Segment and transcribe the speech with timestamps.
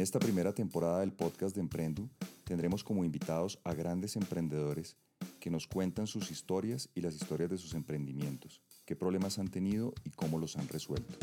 [0.00, 2.08] En esta primera temporada del podcast de Emprendu
[2.44, 4.96] tendremos como invitados a grandes emprendedores
[5.38, 9.92] que nos cuentan sus historias y las historias de sus emprendimientos, qué problemas han tenido
[10.02, 11.18] y cómo los han resuelto.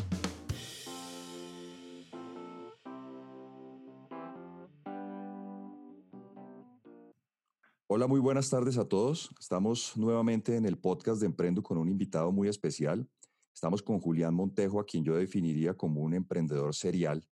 [7.88, 9.34] Hola, muy buenas tardes a todos.
[9.40, 13.08] Estamos nuevamente en el podcast de Emprendo con un invitado muy especial.
[13.52, 17.26] Estamos con Julián Montejo, a quien yo definiría como un emprendedor serial.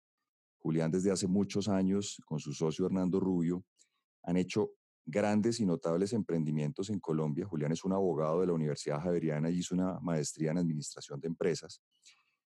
[0.63, 3.65] Julián desde hace muchos años, con su socio Hernando Rubio,
[4.23, 4.71] han hecho
[5.05, 7.45] grandes y notables emprendimientos en Colombia.
[7.45, 11.27] Julián es un abogado de la Universidad Javeriana y hizo una maestría en Administración de
[11.27, 11.81] Empresas.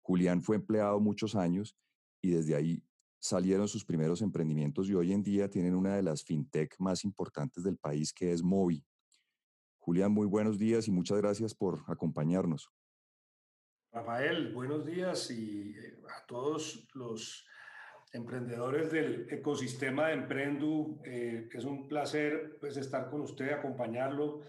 [0.03, 1.77] Julián fue empleado muchos años
[2.23, 2.81] y desde ahí
[3.19, 7.65] salieron sus primeros emprendimientos y hoy en día tienen una de las fintech más importantes
[7.65, 8.85] del país que es Movi.
[9.79, 12.71] Julián, muy buenos días y muchas gracias por acompañarnos.
[13.91, 17.45] Rafael, buenos días y eh, a todos los
[18.17, 21.01] emprendedores del ecosistema de Emprendu.
[21.05, 24.43] Eh, es un placer pues, estar con usted, acompañarlo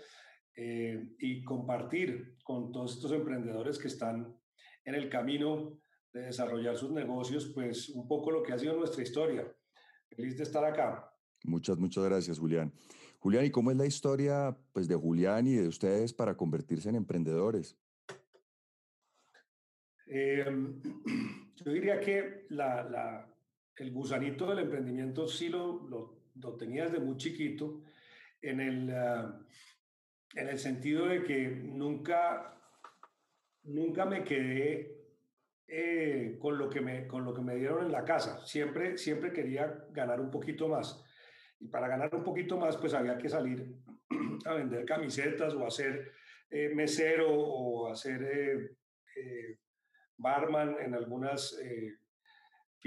[0.56, 4.36] eh, y compartir con todos estos emprendedores que están
[4.86, 5.80] en el camino
[6.14, 9.46] de desarrollar sus negocios, pues un poco lo que ha sido nuestra historia.
[10.16, 11.12] Feliz de estar acá.
[11.44, 12.74] Muchas, muchas gracias, Julián.
[13.20, 16.96] Julián, ¿y cómo es la historia pues, de Julián y de ustedes para convertirse en
[16.96, 17.78] emprendedores?
[20.08, 20.82] Em,
[21.56, 23.28] yo diría que la,
[23.78, 25.88] el gusanito del emprendimiento sí lo,
[26.36, 27.82] lo, tenía desde muy chiquito,
[28.42, 29.40] en el, ah,
[30.36, 32.60] en el sentido de que nunca,
[33.64, 34.98] nunca me quedé
[35.68, 38.46] eh, con, lo que me, con lo que me dieron en la casa.
[38.46, 41.04] Siempre, siempre quería ganar un poquito más.
[41.60, 43.76] Y para ganar un poquito más, pues había que salir
[44.46, 46.12] a vender camisetas o hacer
[46.50, 48.76] eh, mesero o hacer
[49.16, 49.60] eh,
[50.18, 51.60] barman en algunas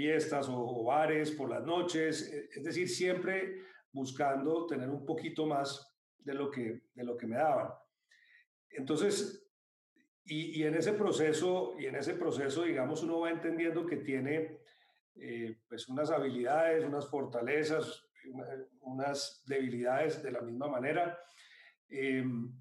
[0.01, 2.23] fiestas o, bares por las noches.
[2.55, 7.35] Es decir, siempre buscando tener un poquito más de lo que, de lo que me
[7.35, 7.69] daban.
[8.69, 9.47] Entonces,
[10.25, 14.61] y, en ese proceso, y en ese proceso, digamos, uno va entendiendo que tiene
[15.15, 18.03] eh, pues unas habilidades, unas fortalezas,
[18.79, 21.19] unas debilidades de la misma manera.
[21.89, 22.51] Em,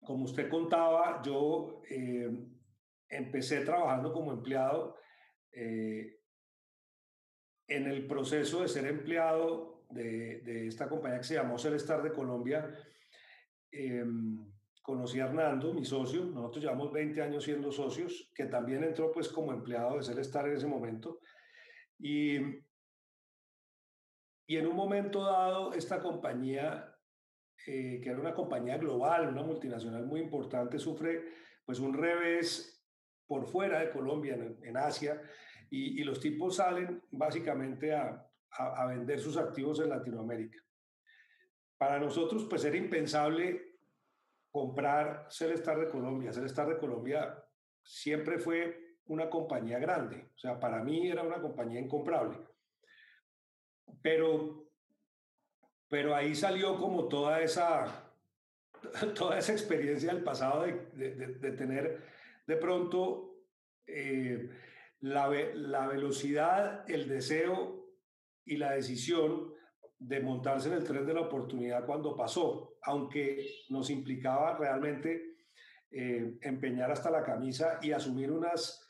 [0.00, 2.48] como usted contaba, yo em,
[3.08, 4.96] empecé trabajando como empleado.
[5.52, 6.19] Eh,
[7.70, 12.68] en el proceso de ser empleado de, esta compañía que se llamó Celestar de Colombia,
[13.72, 14.04] eh,
[14.82, 19.28] conocí a Hernando, mi socio, nosotros llevamos 20 años siendo socios, que también entró pues
[19.28, 21.20] como empleado de Celestar en ese momento.
[21.96, 22.38] Y,
[24.46, 26.92] y en un momento dado, esta compañía,
[27.68, 31.24] eh, que era una compañía global, una multinacional muy importante, sufre
[31.64, 32.84] pues un revés
[33.28, 35.22] por fuera de Colombia, en, Asia,
[35.70, 40.58] y, los tipos salen básicamente a, a, a vender sus activos en Latinoamérica.
[41.78, 43.78] Para nosotros pues era impensable
[44.50, 46.32] comprar Celestar de Colombia.
[46.32, 47.42] Celestar de Colombia
[47.82, 52.38] siempre fue una compañía grande, o sea, para mí era una compañía incomprable.
[54.02, 54.70] Pero,
[55.88, 58.12] pero ahí salió como toda esa,
[59.16, 62.00] toda esa experiencia del pasado de, de, tener
[62.46, 63.46] de pronto
[63.86, 64.48] eh,
[65.00, 67.86] la, la velocidad, el deseo
[68.44, 69.54] y la decisión
[69.98, 75.36] de montarse en el tren de la oportunidad cuando pasó, aunque nos implicaba realmente
[75.90, 78.88] eh, empeñar hasta la camisa y asumir unas,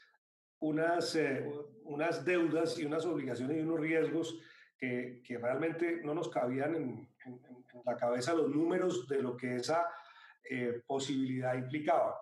[0.61, 1.51] unas, eh,
[1.85, 4.39] unas deudas y unas obligaciones y unos riesgos
[4.79, 7.11] que, que realmente no nos cabían en,
[7.85, 9.87] la cabeza los números de lo que esa
[10.49, 12.17] eh, posibilidad implicaba.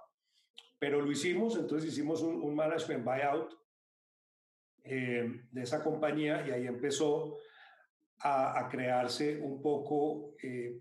[0.79, 3.59] Pero lo hicimos, entonces hicimos un, un management buyout
[4.85, 7.39] de esa compañía y ahí empezó
[8.21, 10.81] a, crearse un poco eh,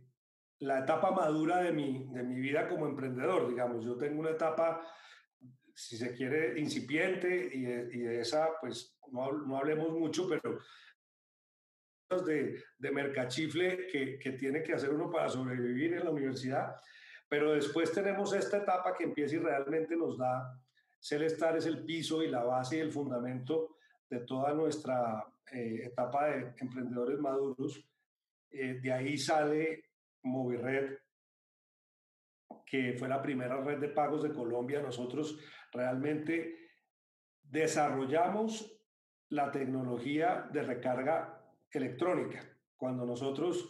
[0.59, 3.85] la etapa madura de mi, de mi vida como emprendedor, digamos.
[3.85, 4.81] Yo tengo una etapa,
[5.73, 10.59] si se quiere, incipiente y de, esa, pues, no, no, hablemos mucho, pero
[12.25, 16.75] de, de mercachifle que, que tiene que hacer uno para sobrevivir en la universidad.
[17.29, 20.59] Pero después tenemos esta etapa que empieza y realmente nos da,
[20.99, 23.76] Celestar es el piso y la base y el fundamento
[24.09, 27.83] de toda nuestra eh, etapa de emprendedores maduros.
[28.49, 29.85] Eh, de ahí sale
[30.23, 30.97] Movired,
[32.65, 34.81] que fue la primera red de pagos de Colombia.
[34.81, 35.39] Nosotros
[35.71, 36.71] realmente
[37.43, 38.73] desarrollamos
[39.29, 42.41] la tecnología de recarga electrónica.
[42.75, 43.69] Cuando nosotros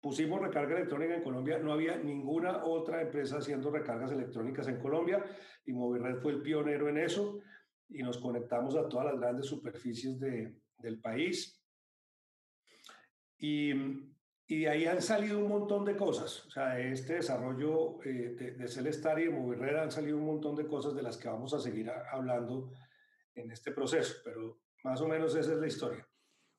[0.00, 5.24] pusimos recarga electrónica en Colombia, no había ninguna otra empresa haciendo recargas electrónicas en Colombia
[5.64, 7.40] y Movired fue el pionero en eso
[7.88, 11.60] y nos conectamos a todas las grandes superficies de, del país.
[13.38, 13.72] Y,
[14.46, 16.44] y, de ahí han salido un montón de cosas.
[16.46, 20.26] O sea, de este desarrollo eh, de, de Celestar y de Movirrera han salido un
[20.26, 22.72] montón de cosas de las que vamos a seguir hablando
[23.34, 26.08] en este proceso, pero más o menos esa es la historia.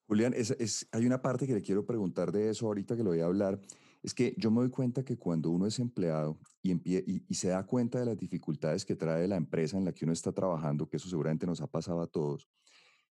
[0.07, 3.19] Julián, es, hay una parte que le quiero preguntar de eso ahorita que lo voy
[3.19, 3.59] a hablar.
[4.01, 7.49] Es que yo me doy cuenta que cuando uno es empleado y, y, y, se
[7.49, 10.87] da cuenta de las dificultades que trae la empresa en la que uno está trabajando,
[10.87, 12.47] que eso seguramente nos ha pasado a todos,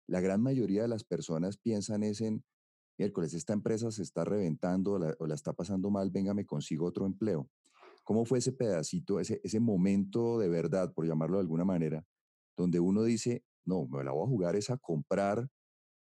[0.06, 2.44] la gran mayoría de las personas piensan es en,
[2.99, 7.06] miércoles, esta empresa se está reventando o la, está pasando mal, venga, me consigo otro
[7.06, 7.49] empleo.
[8.05, 12.05] ¿Cómo fue ese pedacito, ese, momento de verdad, por llamarlo de alguna manera,
[12.56, 15.49] donde uno dice, no, me la voy a jugar es a comprar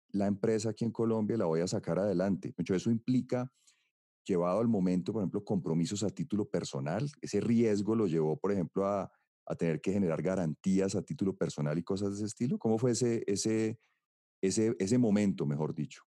[0.10, 2.54] la empresa aquí en Colombia y la voy a sacar adelante?
[2.58, 3.50] Mucho eso implica
[4.26, 7.10] llevado al momento, por ejemplo, compromisos a título personal.
[7.22, 9.12] Ese riesgo lo llevó, por ejemplo, a,
[9.46, 12.58] a tener que generar garantías a título personal y cosas de ese estilo.
[12.58, 13.80] ¿Cómo fue ese, ese,
[14.42, 16.04] ese, ese momento, mejor dicho?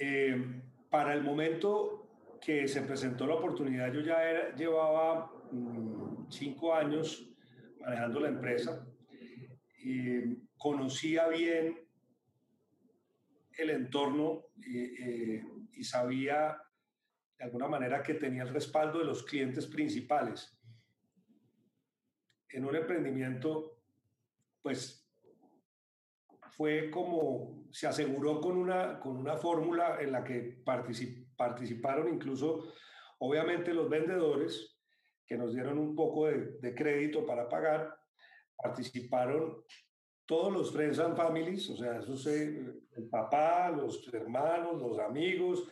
[0.00, 2.08] Eh, para el momento
[2.40, 7.28] que se presentó la oportunidad, yo ya era, llevaba mmm, cinco años
[7.80, 8.86] manejando la empresa.
[9.82, 11.76] y conocía bien
[13.56, 16.56] el entorno eh, y sabía
[17.38, 20.58] de alguna manera que tenía el respaldo de los clientes principales.
[22.48, 23.82] En un emprendimiento,
[24.60, 25.10] pues
[26.50, 30.62] fue como se aseguró con una, con una fórmula en la que
[31.36, 32.74] participaron incluso,
[33.18, 34.78] obviamente, los vendedores,
[35.26, 37.98] que nos dieron un poco de crédito para pagar,
[38.56, 39.64] participaron
[40.32, 42.44] todos los friends and families, o sea, eso se,
[42.96, 45.68] el papá, los hermanos, los amigos,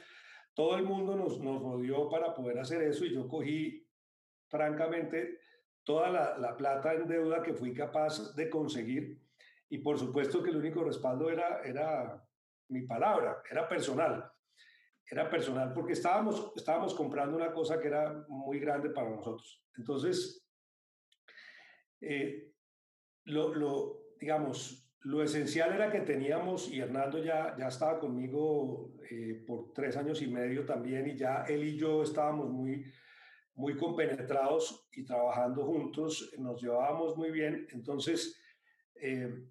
[0.53, 3.89] todo el mundo nos, nos rodeó para poder hacer eso y yo cogí,
[4.49, 5.39] francamente,
[5.83, 9.19] toda la, la, plata en deuda que fui capaz de conseguir
[9.71, 12.23] y por supuesto que el único respaldo era, era
[12.69, 14.31] mi palabra, era personal.
[15.11, 19.65] Era personal porque estábamos, estábamos comprando una cosa que era muy grande para nosotros.
[19.79, 20.47] Entonces,
[22.03, 22.53] eh,
[23.25, 29.43] lo, lo, digamos, lo esencial era que teníamos, y Hernando ya, ya estaba conmigo eh,
[29.47, 32.85] por tres años y medio también, y ya él y yo estábamos muy,
[33.55, 38.39] muy compenetrados y trabajando juntos, nos llevábamos muy bien, entonces
[38.95, 39.47] eh,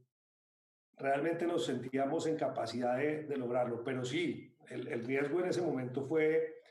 [0.97, 6.05] realmente nos sentíamos en capacidad de, de lograrlo, pero sí, el, riesgo en ese momento
[6.05, 6.61] fue,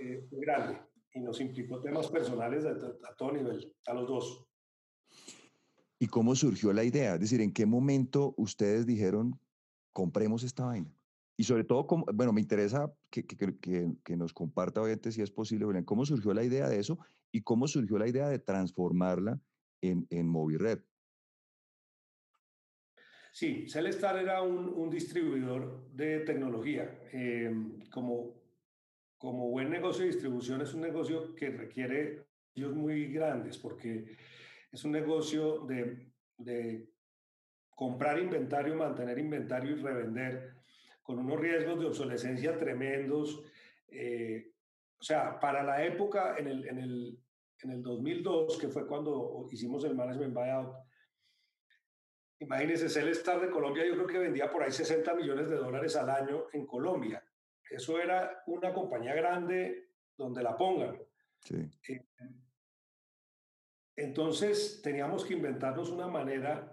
[0.00, 0.78] eh, grande
[1.12, 4.43] y nos implicó temas personales a, a todo nivel, a los dos.
[6.04, 7.14] ¿Y cómo surgió la idea?
[7.14, 9.40] Es decir, ¿en qué momento ustedes dijeron,
[9.94, 10.94] compremos esta vaina?
[11.38, 15.30] Y sobre todo, bueno, me interesa que, que, que, que nos comparta, obviamente, si es
[15.30, 16.98] posible, cómo surgió la idea de eso
[17.32, 19.40] y cómo surgió la idea de transformarla
[19.80, 20.80] en, en Movired.
[23.32, 27.00] Sí, Celestar era un, un distribuidor de tecnología.
[27.14, 27.50] Eh,
[27.90, 28.34] como,
[29.16, 34.18] como buen negocio de distribución es un negocio que requiere ellos muy grandes porque
[34.74, 36.90] es un negocio de, de
[37.70, 40.56] comprar inventario, mantener inventario y revender
[41.00, 43.44] con unos riesgos de obsolescencia tremendos.
[43.86, 44.50] Eh,
[44.98, 47.18] o sea, para la época, en el, en, el,
[47.62, 50.74] en el 2002, que fue cuando hicimos el management buyout,
[52.40, 56.10] imagínense, Celestar de Colombia yo creo que vendía por ahí 60 millones de dólares al
[56.10, 57.24] año en Colombia.
[57.70, 60.98] Eso era una compañía grande donde la pongan.
[61.44, 61.70] Sí.
[61.88, 62.04] Eh,
[63.96, 66.72] entonces teníamos que inventarnos una manera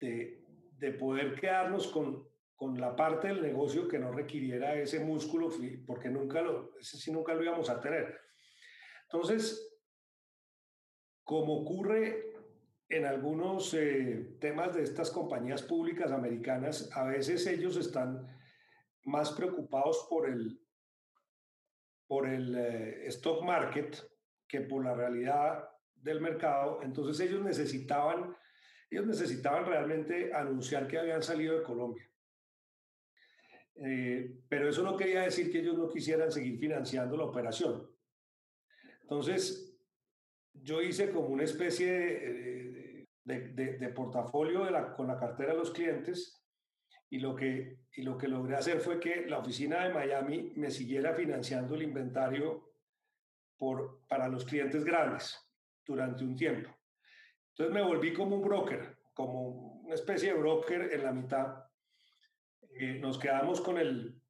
[0.00, 0.44] de,
[0.78, 5.50] de poder quedarnos con, con, la parte del negocio que no requiriera ese músculo,
[5.86, 8.18] porque nunca lo, ese nunca lo íbamos a tener.
[9.04, 9.78] Entonces,
[11.22, 12.32] como ocurre
[12.88, 18.26] en algunos eh, temas de estas compañías públicas americanas, a veces ellos están
[19.04, 20.60] más preocupados por el,
[22.06, 23.96] por el eh, stock market
[24.48, 25.68] que por la realidad
[26.06, 28.34] del mercado, entonces ellos necesitaban,
[28.88, 32.08] ellos necesitaban realmente anunciar que habían salido de Colombia.
[33.74, 37.90] Eh, pero eso no quería decir que ellos no quisieran seguir financiando la operación.
[39.02, 39.76] Entonces,
[40.54, 45.58] yo hice como una especie de, de, de, de portafolio la, con la cartera de
[45.58, 46.40] los clientes
[47.10, 50.70] y lo, que, y lo que logré hacer fue que la oficina de Miami me
[50.70, 52.72] siguiera financiando el inventario
[53.58, 55.45] por, para los clientes grandes
[55.86, 56.70] durante un tiempo.
[57.50, 61.64] Entonces me volví como un broker, como una especie de broker en la mitad.
[62.78, 64.20] Eh, nos quedamos con el,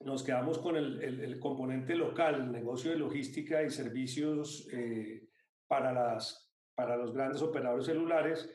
[0.00, 5.28] nos quedamos con el, el, el, componente local, el negocio de logística y servicios eh,
[5.66, 8.50] para, las, para los grandes operadores celulares,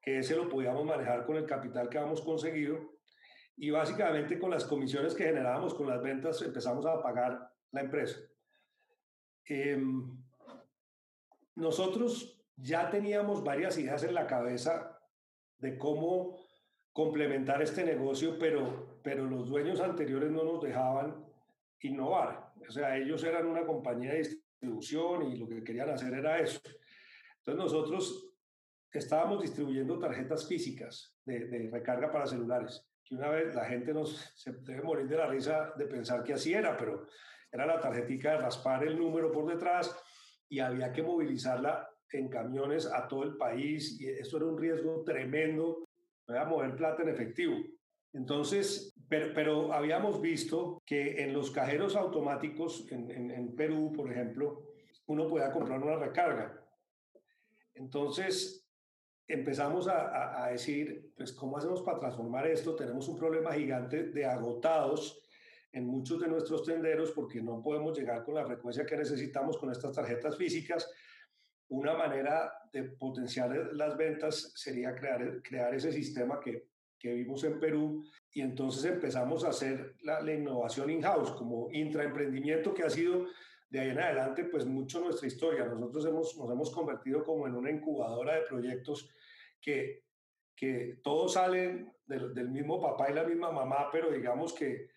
[0.00, 2.94] que ese lo podíamos manejar con el capital que habíamos conseguido
[3.56, 8.20] y básicamente con las comisiones que generábamos con las ventas empezamos a pagar la empresa.
[9.46, 10.23] Em,
[11.56, 14.98] nosotros ya teníamos varias ideas en la cabeza
[15.58, 16.38] de cómo
[16.92, 21.24] complementar este negocio, pero, pero los dueños anteriores no nos dejaban
[21.80, 22.52] innovar.
[22.66, 26.60] O sea, ellos eran una compañía de distribución y lo que querían hacer era eso.
[27.38, 28.30] Entonces nosotros
[28.92, 34.32] estábamos distribuyendo tarjetas físicas de, de recarga para celulares, que una vez la gente nos
[34.36, 37.06] se debe morir de la risa de pensar que así era, pero
[37.50, 39.94] era la tarjetita de raspar el número por detrás
[40.54, 45.02] y había que movilizarla en camiones a todo el país y eso era un riesgo
[45.02, 45.82] tremendo,
[46.28, 47.56] a mover plata en efectivo.
[48.12, 54.62] Entonces, pero, pero, habíamos visto que en los cajeros automáticos en, en, Perú, por ejemplo,
[55.06, 56.64] uno podía comprar una recarga.
[57.74, 58.64] Entonces,
[59.26, 62.76] empezamos a, a, decir, pues, ¿cómo hacemos para transformar esto?
[62.76, 65.20] Tenemos un problema gigante de agotados
[65.74, 69.72] en muchos de nuestros tenderos porque no podemos llegar con la frecuencia que necesitamos con
[69.72, 70.88] estas tarjetas físicas
[71.68, 77.58] una manera de potenciar las ventas sería crear, crear ese sistema que, que vimos en
[77.58, 83.26] Perú y entonces empezamos a hacer la, la innovación in-house como intraemprendimiento que ha sido
[83.68, 85.64] de ahí en adelante pues mucho nuestra historia.
[85.64, 89.10] Nosotros hemos, nos hemos convertido como en una incubadora de proyectos
[89.60, 90.04] que,
[90.54, 94.94] que todos salen del, del mismo papá y la misma mamá, pero digamos que,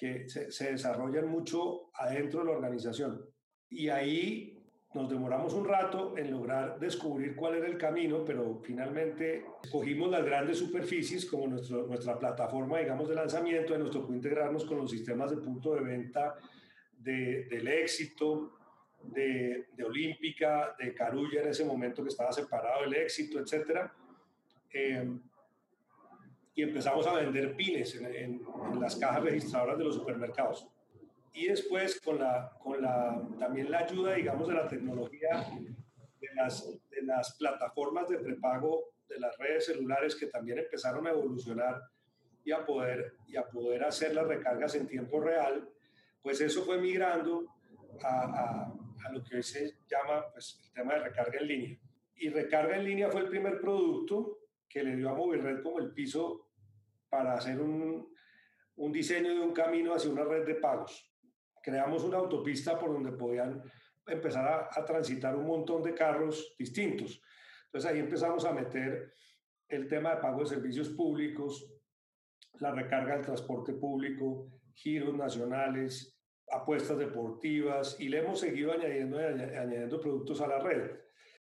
[0.00, 3.22] que se, se desarrollan mucho adentro de la organización.
[3.68, 4.58] Y ahí
[4.94, 10.24] nos demoramos un rato en lograr descubrir cuál era el camino, pero finalmente escogimos las
[10.24, 15.32] grandes superficies como nuestro, nuestra plataforma, digamos, de lanzamiento, nos tocó integrarnos con los sistemas
[15.32, 16.34] de punto de venta
[16.96, 18.56] de, del éxito,
[19.02, 23.82] de, de, Olímpica, de Carulla en ese momento que estaba separado del éxito, etc.
[24.72, 25.06] Eh,
[26.60, 30.68] y empezamos a vender pines en, en, en las cajas registradoras de los supermercados
[31.32, 35.46] y después con, la, con la, también la ayuda, digamos, de la tecnología
[36.20, 41.10] de las, de las plataformas de prepago de las redes celulares que también empezaron a
[41.10, 41.80] evolucionar
[42.44, 45.66] y a poder, y a poder hacer las recargas en tiempo real,
[46.20, 47.46] pues eso fue migrando
[48.02, 51.78] a, a, a lo que se llama pues, el tema de recarga en línea.
[52.16, 55.92] Y recarga en línea fue el primer producto que le dio a MobiRed como el
[55.92, 56.49] piso
[57.10, 58.08] para hacer un,
[58.76, 61.10] un diseño de un camino hacia una red de pagos
[61.62, 63.62] creamos una autopista por donde podían
[64.06, 67.22] empezar a, transitar un montón de carros distintos.
[67.66, 69.12] Entonces ahí empezamos a meter
[69.68, 71.72] el tema de pago de servicios públicos,
[72.58, 76.18] la recarga del transporte público, giros nacionales,
[76.50, 80.98] apuestas deportivas y le hemos seguido añadiendo, añadiendo productos a la red.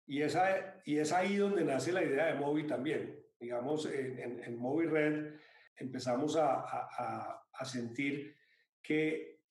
[0.06, 3.21] Y, y es ahí donde nace la idea de Movi también.
[3.42, 5.42] Digamos, en, en, en
[5.78, 8.36] empezamos a, a, a sentir
[8.84, 9.42] que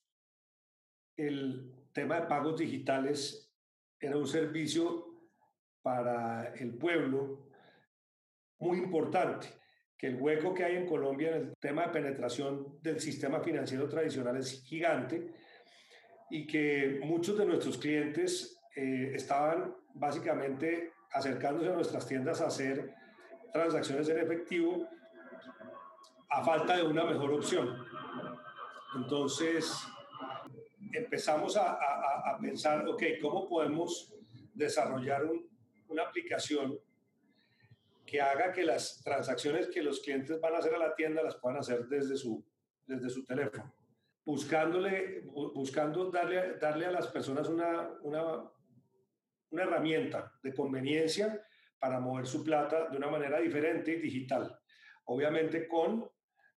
[1.17, 3.53] el tema de pagos digitales
[3.99, 5.07] era un servicio
[5.83, 7.51] para el pueblo
[8.61, 9.49] muy importante,
[9.99, 13.89] que el hueco que hay en Colombia en el tema de penetración del sistema financiero
[13.89, 15.35] tradicional es gigante
[16.31, 23.00] y que muchos de nuestros clientes eh, estaban básicamente acercándose a nuestras tiendas a hacer
[23.53, 24.89] transacciones en efectivo
[26.29, 27.85] a falta de una mejor opción.
[28.97, 29.87] Entonces,
[30.93, 34.13] empezamos a, a, a, pensar, ok, ¿cómo podemos
[34.55, 35.49] desarrollar un,
[35.89, 36.79] una aplicación
[38.07, 41.37] que haga que las transacciones que los clientes van a hacer a la tienda las
[41.37, 42.45] puedan hacer desde su,
[42.87, 43.73] desde su teléfono?
[44.25, 48.45] Buscándole, buscando darle, darle a las personas una, una,
[49.51, 51.45] una herramienta de conveniencia
[51.81, 54.57] para mover su plata de una manera diferente y digital.
[55.07, 56.09] Obviamente con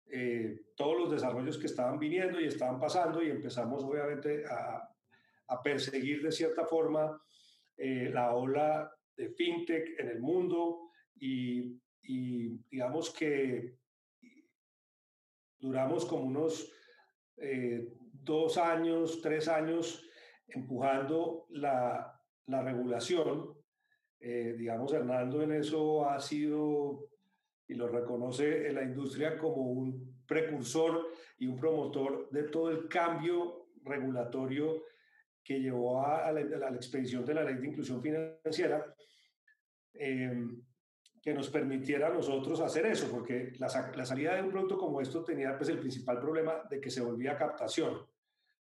[0.07, 4.91] eh, todos los desarrollos que estaban viniendo y estaban pasando y empezamos obviamente a,
[5.47, 7.21] a perseguir de cierta forma
[7.77, 13.77] eh, la ola de fintech en el mundo y, y, digamos que
[15.59, 16.71] duramos como unos
[17.37, 20.03] eh, dos años, tres años
[20.47, 23.60] empujando la, la regulación.
[24.23, 27.09] Eh, digamos, Hernando en eso ha sido
[27.67, 31.07] y lo reconoce en la industria como un precursor
[31.39, 34.83] y un promotor de todo el cambio regulatorio
[35.43, 38.93] que llevó a, la, a expedición de la ley de inclusión financiera,
[39.93, 40.47] eh,
[41.21, 45.01] que nos permitiera a nosotros hacer eso, porque la, la, salida de un producto como
[45.01, 48.05] esto tenía pues el principal problema de que se volvía captación,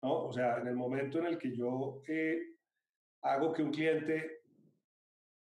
[0.03, 0.27] ¿no?
[0.27, 2.57] O sea, en el momento en el que yo eh,
[3.23, 4.43] hago que un cliente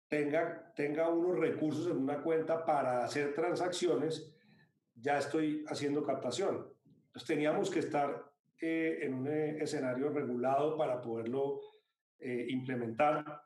[0.08, 4.34] tenga, tenga unos recursos en una cuenta para hacer transacciones,
[4.94, 6.66] ya estoy haciendo captación.
[7.06, 8.28] Entonces teníamos que estar
[8.60, 11.60] eh, en un eh, escenario regulado para poderlo
[12.18, 13.42] eh, implementar.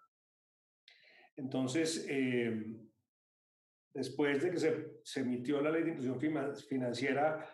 [1.36, 2.06] Entonces,
[3.92, 6.20] después de que se, se, emitió la ley de inclusión
[6.68, 7.48] financiera,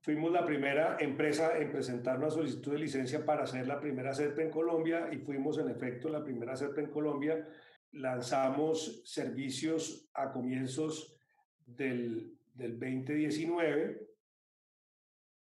[0.00, 4.38] fuimos la primera empresa en presentar una solicitud de licencia para hacer la primera CERP
[4.38, 7.48] en Colombia y fuimos en efecto la primera CERP en Colombia.
[7.94, 11.16] Lanzamos servicios a comienzos
[11.64, 14.08] del, del 2019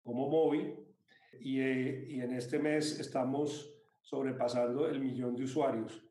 [0.02, 0.74] como móvil
[1.40, 6.02] y, eh, y, en este mes estamos sobrepasando el millón de usuarios.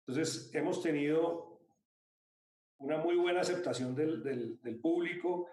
[0.00, 1.60] Entonces, hemos tenido
[2.78, 5.46] una muy buena aceptación del, del, del público.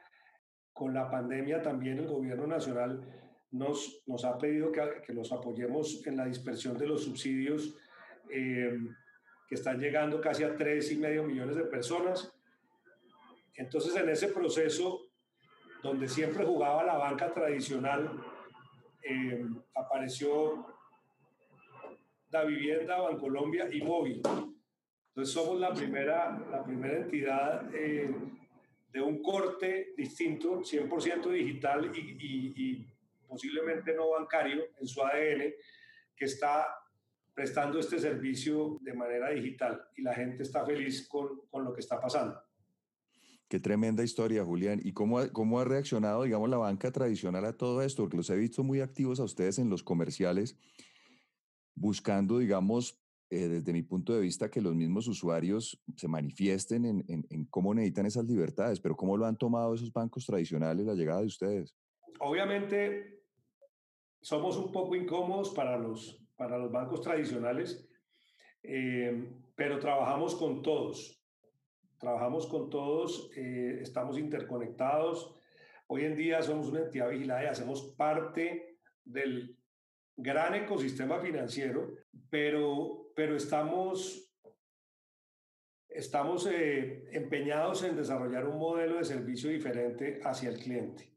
[0.74, 3.08] Con la pandemia también el gobierno nacional
[3.52, 7.78] nos, nos ha pedido que, que los apoyemos en la dispersión de los subsidios
[8.32, 8.78] eh,
[9.48, 12.32] que están llegando casi a tres y medio millones de personas.
[13.56, 15.08] Entonces, en ese proceso,
[15.82, 18.24] donde siempre jugaba la banca tradicional,
[19.04, 20.66] eh, apareció
[22.30, 24.22] la vivienda, Bancolombia y Móvil.
[25.18, 28.14] Entonces somos la primera, la primera entidad eh,
[28.92, 32.88] de un corte distinto, 100% digital y, y,
[33.28, 35.54] posiblemente no bancario en su ADN,
[36.16, 36.66] que está
[37.38, 41.82] prestando este servicio de manera digital y la gente está feliz con, con lo que
[41.82, 42.42] está pasando.
[43.48, 44.82] Qué tremenda historia, Julián.
[44.84, 48.02] ¿Y cómo ha, cómo ha reaccionado, digamos, la banca tradicional a todo esto?
[48.02, 50.58] Porque los he visto muy activos a ustedes en los comerciales,
[51.76, 57.06] buscando, digamos, eh, desde mi punto de vista, que los mismos usuarios se manifiesten en,
[57.08, 60.96] en, en, cómo necesitan esas libertades, pero ¿cómo lo han tomado esos bancos tradicionales la
[60.96, 61.76] llegada de ustedes?
[62.20, 63.22] Obviamente,
[64.22, 67.90] somos un poco incómodos para los, para los bancos tradicionales,
[68.64, 71.18] eh, pero trabajamos con todos
[71.98, 75.36] trabajamos con todos, eh, estamos interconectados.
[75.88, 79.58] Hoy en día somos una entidad vigilada y hacemos parte del
[80.16, 81.94] gran ecosistema financiero,
[82.30, 84.34] pero, pero estamos,
[85.90, 91.14] estamos eh, empeñados en desarrollar un modelo de servicio diferente hacia el cliente.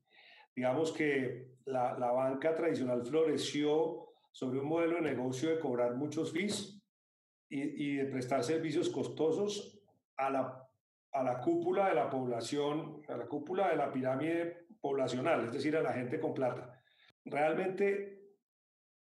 [0.55, 6.33] Digamos que la, la banca tradicional floreció sobre un modelo de negocio de cobrar muchos
[6.33, 6.81] fees
[7.49, 9.81] y, y de prestar servicios costosos
[10.17, 10.71] a la
[11.13, 15.77] a la cúpula de la población, a la cúpula de la pirámide poblacional, es decir,
[15.77, 16.81] a la gente con plata.
[17.25, 18.21] Realmente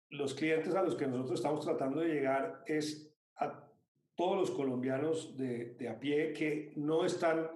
[0.10, 3.68] los clientes a los que nosotros estamos tratando de llegar es a
[4.16, 7.50] todos los colombianos de, de a pie que no están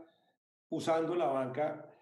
[0.70, 1.94] usando la banca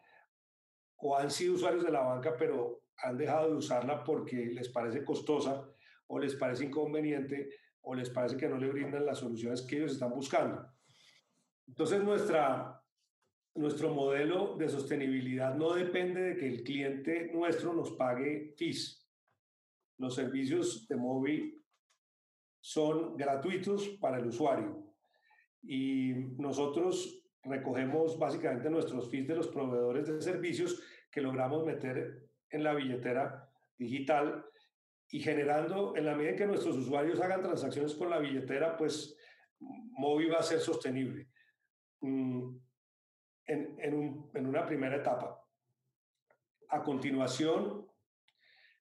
[0.98, 5.04] o han sido usuarios de la banca, pero han dejado de usarla porque les parece
[5.04, 5.68] costosa
[6.08, 7.50] o les parece inconveniente
[7.82, 10.68] o les parece que no le brindan las soluciones que ellos están buscando.
[11.68, 12.82] Entonces, nuestra,
[13.56, 19.08] nuestro modelo de sostenibilidad no depende de que el cliente nuestro nos pague fees.
[19.98, 21.64] Los servicios de móvil
[22.60, 24.84] son gratuitos para el usuario
[25.62, 30.82] y nosotros recogemos básicamente nuestros fees de los proveedores de servicios
[31.12, 34.46] que logramos meter en la billetera digital
[35.10, 39.18] y generando, en la medida en que nuestros usuarios hagan transacciones con la billetera, pues
[39.60, 41.30] móvil va a ser sostenible.
[42.02, 42.58] Mm,
[43.48, 45.42] en, en, un, en una primera etapa.
[46.70, 47.88] A continuación,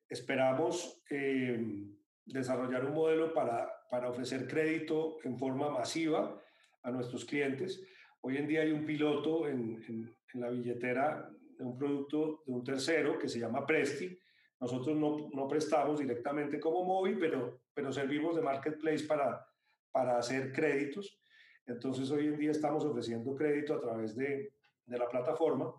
[0.09, 1.87] esperamos eh,
[2.25, 6.41] desarrollar un modelo para, para ofrecer crédito en forma masiva
[6.83, 7.83] a nuestros clientes.
[8.21, 12.53] Hoy en día hay un piloto en, en, en, la billetera de un producto de
[12.53, 14.19] un tercero que se llama Presti.
[14.61, 19.47] Nosotros no, no prestamos directamente como móvil, pero, pero servimos de marketplace para,
[19.91, 21.21] para hacer créditos.
[21.67, 24.53] Entonces hoy en día estamos ofreciendo crédito a través de,
[24.87, 25.73] de la plataforma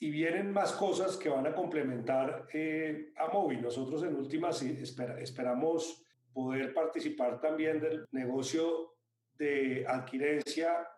[0.00, 3.62] y vienen más cosas que van a complementar eh, a Móvil.
[3.62, 8.94] Nosotros en últimas espera, esperamos poder participar también del negocio
[9.34, 10.88] de adquirencia,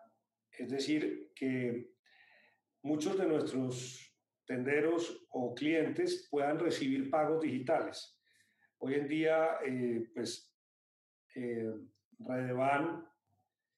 [0.51, 1.90] es decir, que
[2.83, 4.13] muchos de nuestros
[4.45, 8.19] tenderos o clientes puedan recibir pagos digitales.
[8.79, 10.53] Hoy en día, eh, pues,
[11.35, 11.71] eh,
[12.19, 13.05] Redevan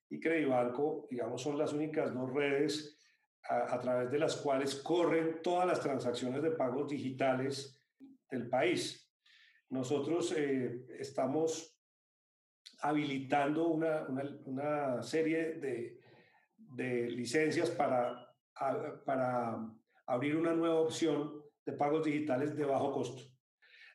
[0.10, 2.98] y Credibanco, digamos, son las únicas dos redes
[3.50, 7.82] a, a, través de las cuales corren todas las transacciones de pagos digitales
[8.30, 9.12] del país.
[9.70, 11.74] Nosotros eh, estamos
[12.82, 16.00] habilitando una, una, una serie de,
[16.58, 19.58] de, licencias para, a, para
[20.06, 23.24] abrir una nueva opción de pagos digitales de bajo costo.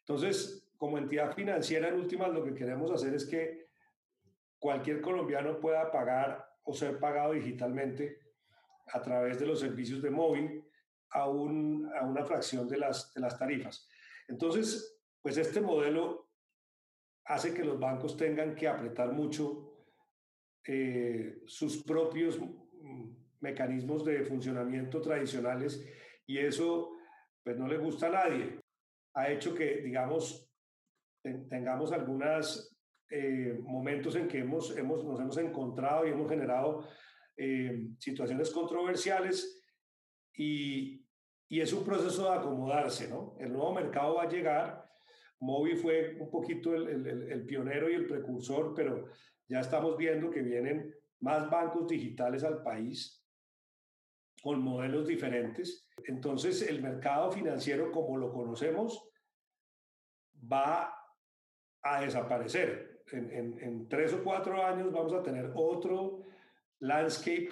[0.00, 3.68] Entonces, como entidad financiera, en últimas, lo que queremos hacer es que
[4.58, 8.20] cualquier colombiano pueda pagar o ser pagado digitalmente
[8.92, 10.64] a través de los servicios de móvil
[11.10, 13.88] a, a una fracción de las, de las tarifas.
[14.28, 16.30] Entonces, pues este modelo
[17.24, 19.68] hace que los bancos tengan que apretar mucho
[20.66, 25.84] eh, sus propios mm, mecanismos de funcionamiento tradicionales
[26.26, 26.90] y eso
[27.42, 28.60] pues no le gusta a nadie.
[29.14, 30.52] Ha hecho que, digamos,
[31.48, 32.76] tengamos algunos
[33.10, 36.86] eh, momentos en que hemos, hemos, nos hemos encontrado y hemos generado
[37.36, 39.64] eh, situaciones controversiales
[40.34, 41.06] y,
[41.48, 43.36] y, es un proceso de acomodarse, ¿no?
[43.40, 44.84] El nuevo mercado va a llegar.
[45.40, 49.06] Movi fue un poquito el, el, el pionero y el precursor, pero
[49.48, 53.17] ya estamos viendo que vienen más bancos digitales al país
[54.48, 55.86] con modelos diferentes.
[56.06, 59.06] Entonces, el mercado financiero como lo conocemos
[60.50, 60.90] va
[61.82, 63.04] a desaparecer.
[63.12, 66.22] En, en, tres o cuatro años vamos a tener otro
[66.78, 67.50] landscape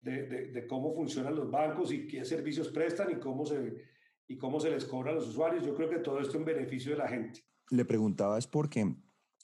[0.00, 3.84] de, de, cómo funcionan los bancos y qué servicios prestan y cómo, se,
[4.26, 5.66] y cómo se les cobra a los usuarios.
[5.66, 7.42] Yo creo que todo esto en beneficio de la gente.
[7.70, 8.96] Le preguntaba es porque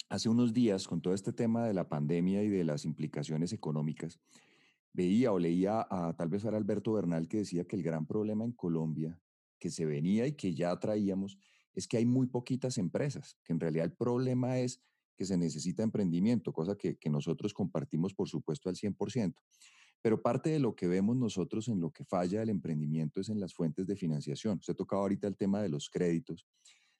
[0.08, 4.18] hace unos días, con todo este tema de la pandemia y de las implicaciones económicas,
[4.94, 8.44] veía o leía a tal vez era Alberto Bernal que decía que el gran problema
[8.44, 9.20] en Colombia
[9.58, 11.36] que se venía y que ya traíamos
[11.74, 14.80] es que hay muy poquitas empresas, que en realidad el problema es
[15.16, 19.34] que se necesita emprendimiento, cosa que, que nosotros compartimos por supuesto al 100%.
[20.00, 23.40] Pero parte de lo que vemos nosotros en lo que falla el emprendimiento es en
[23.40, 24.58] las fuentes de financiación.
[24.58, 26.46] Usted tocaba ahorita el tema de los créditos.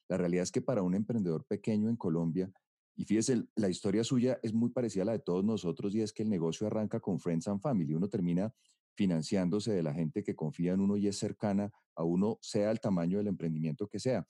[0.08, 2.50] La realidad es que para un emprendedor pequeño en Colombia,
[2.96, 6.12] y fíjese, la historia suya es muy parecida a la de todos nosotros y es
[6.12, 7.94] que el negocio arranca con Friends and Family.
[7.94, 8.54] Uno termina
[8.94, 12.78] financiándose de la gente que confía en uno y es cercana a uno, sea el
[12.78, 14.26] tamaño del emprendimiento que sea.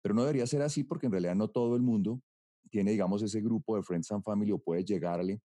[0.00, 2.22] Pero no debería ser así porque en realidad no todo el mundo
[2.70, 5.40] tiene, digamos, ese grupo de Friends and Family o puede llegarle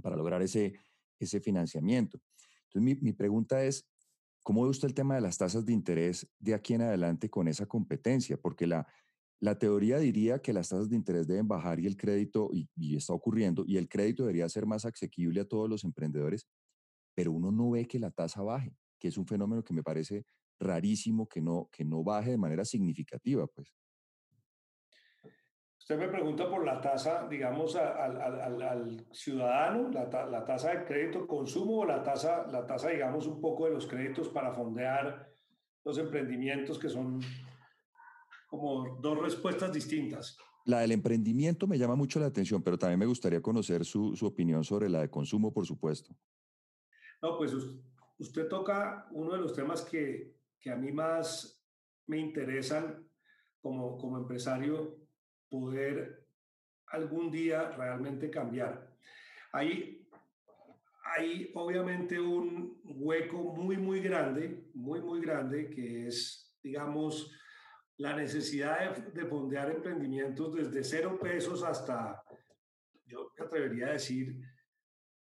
[0.00, 0.74] para lograr ese,
[1.18, 2.20] ese financiamiento.
[2.66, 3.84] Entonces, mi, mi pregunta es,
[4.44, 7.48] ¿cómo ve usted el tema de las tasas de interés de aquí en adelante con
[7.48, 8.36] esa competencia?
[8.36, 8.86] Porque la,
[9.40, 13.12] la teoría diría que las tasas de interés deben bajar y el crédito, y, está
[13.12, 16.46] ocurriendo, y el crédito debería ser más asequible a todos los emprendedores,
[17.14, 20.24] pero uno no ve que la tasa baje, que es un fenómeno que me parece
[20.58, 23.74] rarísimo que no, que no baje de manera significativa, pues.
[25.78, 31.80] Usted me pregunta por la tasa, digamos, al, ciudadano, la, la, tasa de crédito consumo
[31.80, 35.30] o la tasa, la tasa, digamos, un poco de los créditos para fondear
[35.84, 37.20] los emprendimientos que son
[38.46, 40.36] como dos respuestas distintas.
[40.64, 44.26] La del emprendimiento me llama mucho la atención, pero también me gustaría conocer su, su
[44.26, 46.14] opinión sobre la de consumo, por supuesto.
[47.22, 47.52] No, pues
[48.18, 51.62] usted toca uno de los temas que, que a mí más
[52.06, 53.08] me interesan
[53.60, 54.98] como, como empresario
[55.48, 56.26] poder
[56.88, 58.96] algún día realmente cambiar.
[59.52, 60.06] Hay,
[61.16, 67.32] hay obviamente un hueco muy, muy grande, muy, muy grande, que es, digamos,
[67.98, 72.22] la necesidad de, de fondear emprendimientos desde cero pesos hasta,
[73.06, 74.36] yo me atrevería a decir,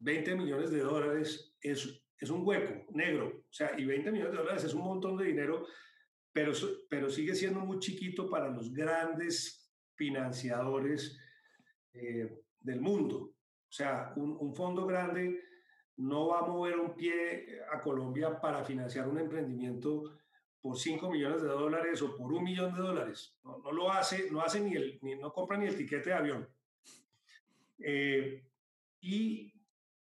[0.02, 3.44] 20 millones de dólares es, es un hueco negro.
[3.48, 5.66] O sea, y 20 millones de dólares es un montón de dinero,
[6.32, 6.52] pero,
[6.88, 11.16] pero sigue siendo muy chiquito para los grandes financiadores
[11.92, 13.34] eh, del mundo.
[13.68, 15.40] O sea, un, un fondo grande
[15.96, 20.18] no va a mover un pie a Colombia para financiar un emprendimiento
[20.62, 23.36] por 5 millones de dólares o por un millón de dólares.
[23.44, 26.48] No, no lo hace, no hace ni el, no compra ni el tiquete de avión.
[27.80, 28.46] Eh,
[29.00, 29.52] y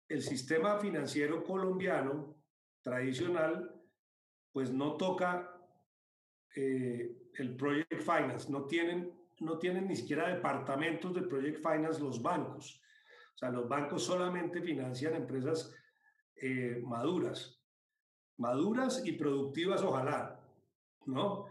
[0.08, 2.34] el sistema financiero colombiano
[2.80, 3.70] tradicional,
[4.50, 5.60] pues no toca
[6.54, 12.22] eh, el Project Finance, no tienen, no tienen ni siquiera departamentos de Project Finance los
[12.22, 12.80] bancos.
[13.34, 15.74] O sea, los bancos solamente financian empresas
[16.36, 17.60] eh, maduras,
[18.38, 20.36] maduras y productivas, ojalá,
[21.06, 21.46] ¿no?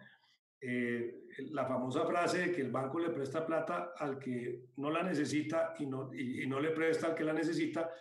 [0.61, 5.03] Eh, la famosa frase de que el banco le presta plata al que no la
[5.03, 7.91] necesita y no, y, no le presta al que la necesita,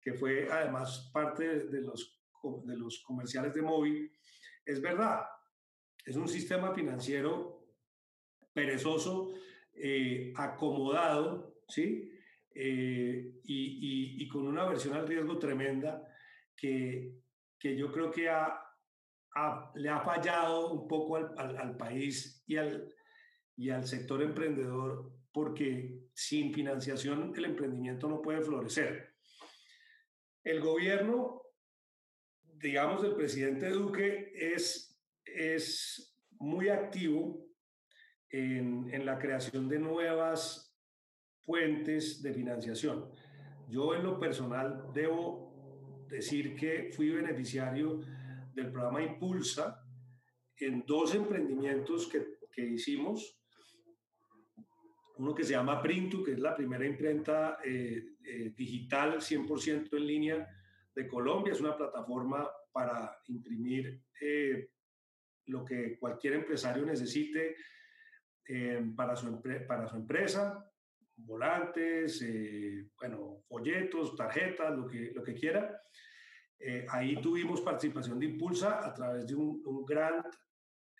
[0.00, 2.22] que fue además parte de, los,
[2.64, 4.12] de los comerciales de móvil,
[4.64, 5.24] es verdad.
[6.04, 7.66] Es un sistema financiero
[8.52, 9.32] perezoso,
[9.74, 12.10] eh, acomodado, ¿sí?
[12.54, 16.06] Eh, y, y, con una versión al riesgo tremenda
[16.56, 17.18] que,
[17.58, 18.64] que yo creo que ha,
[19.74, 22.94] le ha fallado un poco al, país y al,
[23.56, 29.14] y al sector emprendedor porque sin financiación el emprendimiento no puede florecer.
[30.44, 31.42] El gobierno,
[32.42, 37.44] digamos, del presidente Duque es, es muy activo
[38.30, 40.72] en, en la creación de nuevas
[41.40, 43.10] fuentes de financiación.
[43.68, 48.00] Yo en lo personal debo decir que fui beneficiario
[48.54, 49.84] del programa Impulsa
[50.58, 53.38] en dos emprendimientos que, que hicimos.
[55.16, 60.06] Uno que se llama Printu, que es la primera imprenta eh, eh, digital 100% en
[60.06, 60.48] línea
[60.94, 61.52] de Colombia.
[61.52, 64.70] Es una plataforma para imprimir eh,
[65.46, 67.56] lo que cualquier empresario necesite
[68.94, 70.70] para, su para su empresa,
[71.16, 72.22] volantes,
[72.98, 75.80] bueno, folletos, tarjetas, lo que, lo que quiera.
[76.88, 80.26] Ahí tuvimos participación de Impulsa a través de un, grant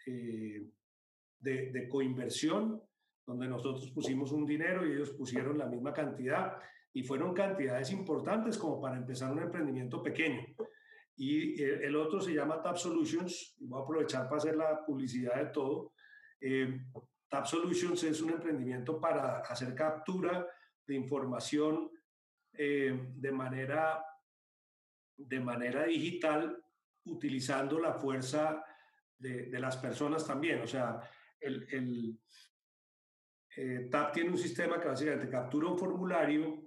[0.07, 0.71] eh,
[1.39, 2.83] de, de, coinversión,
[3.27, 6.57] donde nosotros pusimos un dinero y ellos pusieron la misma cantidad
[6.93, 10.43] y fueron cantidades importantes como para empezar un emprendimiento pequeño.
[11.17, 15.47] Y el otro se llama Tap Solutions, voy a aprovechar para hacer la publicidad de
[15.47, 15.93] todo.
[16.41, 16.81] Eh,
[17.29, 20.47] Tap Solutions es un emprendimiento para hacer captura
[20.87, 21.91] de información
[22.53, 24.05] eh, de, manera,
[25.17, 26.63] de manera digital
[27.07, 28.65] utilizando la fuerza
[29.19, 30.61] de, las personas también.
[30.63, 31.01] O sea,
[31.41, 32.21] el, el
[33.57, 36.63] eh, TAP tiene un sistema que básicamente captura un formulario,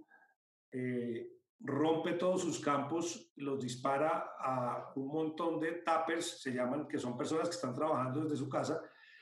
[0.71, 1.29] eh,
[1.59, 7.17] rompe todos sus campos, los dispara a un montón de tappers, se llaman, que son
[7.17, 8.81] personas que están trabajando desde su casa,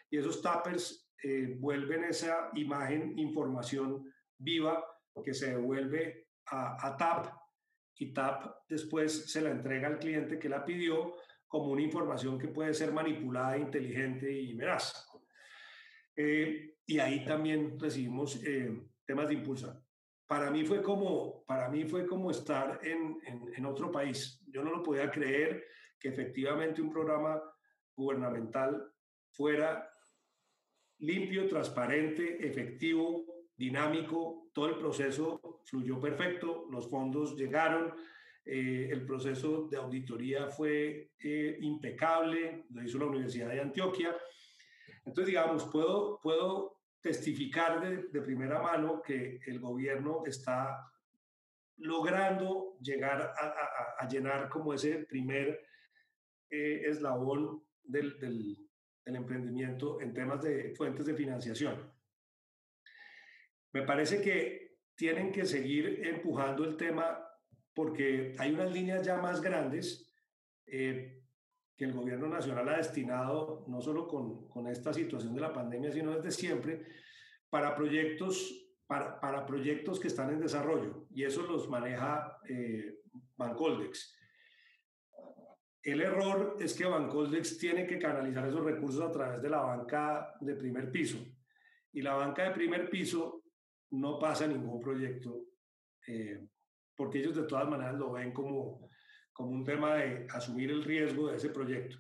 [0.10, 4.06] y esos tappers eh, vuelven esa imagen, información
[4.38, 4.86] viva
[5.24, 7.45] que se devuelve a, a TAP
[7.98, 11.16] y TAP después se la entrega al cliente que la pidió
[11.48, 15.08] como una información que puede ser manipulada, inteligente y veraz.
[16.16, 18.72] Eh, y ahí también recibimos eh,
[19.06, 19.82] temas de impulsa.
[20.28, 23.18] Para mí fue como, para mí fue como estar en,
[23.56, 24.44] en, otro país.
[24.48, 25.64] Yo no lo podía creer
[26.00, 27.42] que efectivamente un programa
[27.96, 28.92] gubernamental
[29.32, 29.88] fuera
[31.00, 37.94] limpio, transparente, efectivo, dinámico, todo el proceso fluyó perfecto, los fondos llegaron,
[38.46, 44.16] eh, el proceso de auditoría fue eh, impecable, lo hizo la Universidad de Antioquia.
[45.06, 50.92] Entonces, digamos, puedo, puedo testificar de, primera mano que el gobierno está
[51.78, 53.34] logrando llegar
[54.00, 55.62] a, llenar como ese primer
[56.50, 58.58] eh, eslabón del, del,
[59.06, 61.96] del emprendimiento en temas de fuentes de financiación.
[63.76, 67.22] Me parece que tienen que seguir empujando el tema
[67.74, 70.16] porque hay unas líneas ya más grandes
[70.66, 71.22] eh,
[71.76, 75.92] que el gobierno nacional ha destinado, no solo con, con, esta situación de la pandemia,
[75.92, 76.86] sino desde siempre,
[77.50, 83.02] para proyectos, para, para proyectos que están en desarrollo, y eso los maneja eh,
[83.36, 84.18] Bancoldex.
[85.84, 90.34] El error es que Bancoldex tiene que canalizar esos recursos a través de la banca
[90.40, 91.18] de primer piso,
[91.92, 93.42] y la banca de primer piso
[93.92, 95.46] no pasa ningún proyecto
[96.08, 96.48] eh,
[96.96, 98.90] porque ellos de todas maneras lo ven como,
[99.34, 101.98] como un tema de asumir el riesgo de ese proyecto.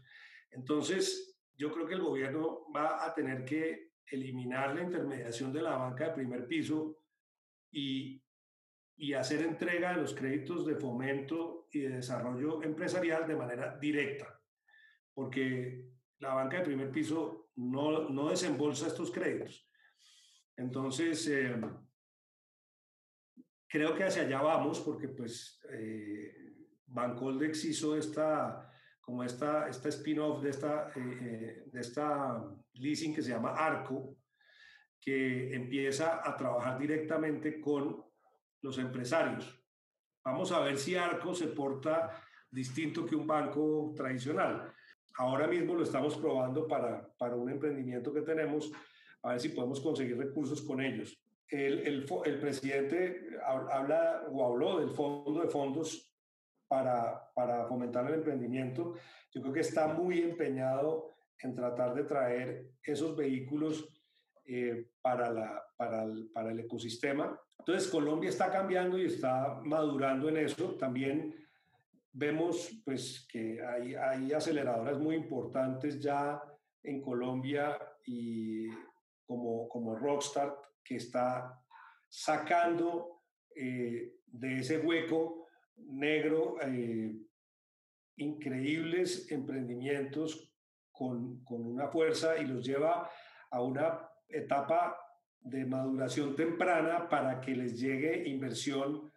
[0.51, 5.77] Entonces, yo creo que el gobierno va a tener que eliminar la intermediación de la
[5.77, 6.97] banca de primer piso
[7.71, 8.23] y,
[8.97, 14.39] y hacer entrega de los créditos de fomento y de desarrollo empresarial de manera directa,
[15.13, 19.64] porque la banca de primer piso no, no desembolsa estos créditos.
[20.57, 21.61] Entonces, eh,
[23.67, 26.55] creo que hacia allá vamos porque pues eh,
[26.87, 28.71] Bancoldex hizo esta
[29.05, 34.17] como esta, esta spin-off de esta, eh, eh, de esta leasing que se llama Arco,
[34.99, 38.03] que empieza a trabajar directamente con
[38.61, 39.63] los empresarios.
[40.23, 44.73] Vamos a ver si Arco se porta distinto que un banco tradicional.
[45.17, 48.71] Ahora mismo lo estamos probando para, para un emprendimiento que tenemos,
[49.25, 51.17] a ver si podemos conseguir recursos con ellos
[51.49, 56.11] el, el, presidente habla o habló del fondo de fondos
[56.67, 58.95] para, para fomentar el emprendimiento.
[59.31, 63.87] Yo creo que está muy empeñado en tratar de traer esos vehículos
[64.45, 67.39] eh, para, la, para, el, para el ecosistema.
[67.59, 70.75] Entonces, Colombia está cambiando y está madurando en eso.
[70.75, 71.35] También
[72.11, 76.41] vemos pues, que hay, hay aceleradoras muy importantes ya
[76.83, 78.67] en Colombia y
[79.25, 81.61] como, como Rockstar que está
[82.07, 83.23] sacando
[83.55, 87.13] eh, de ese hueco negro eh,
[88.17, 90.53] increíbles emprendimientos
[90.91, 93.09] con, con, una fuerza y los lleva
[93.51, 94.97] a una etapa
[95.39, 99.11] de maduración temprana para que les llegue inversión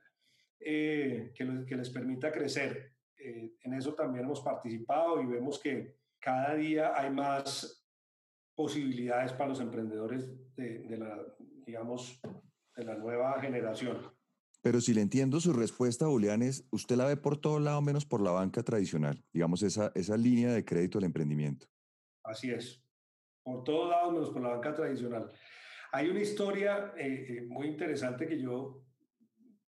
[0.58, 2.94] eh, que, que, les permita crecer.
[3.16, 7.77] en eso también hemos participado y vemos que cada día hay más
[8.58, 11.16] posibilidades para los emprendedores de, de la,
[11.64, 12.20] digamos,
[12.74, 13.98] de la nueva generación.
[14.60, 18.04] Pero si le entiendo su respuesta, Julián, es, usted la ve por todo lado menos
[18.04, 21.68] por la banca tradicional, digamos, esa, esa línea de crédito al emprendimiento.
[22.24, 22.82] Así es,
[23.44, 25.30] por todos lados menos por la banca tradicional.
[25.92, 28.82] Hay una historia eh, eh, muy interesante que yo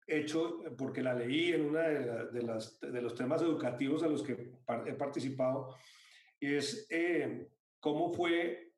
[0.06, 4.22] he hecho, porque la leí en uno de, las, de, los temas educativos a los
[4.22, 4.54] que
[4.86, 5.76] he participado,
[6.40, 7.46] y es eh,
[7.78, 8.69] cómo fue